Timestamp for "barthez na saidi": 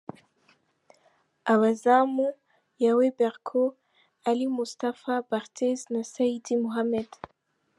5.29-6.55